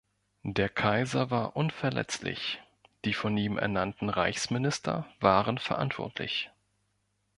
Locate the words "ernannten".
3.59-4.09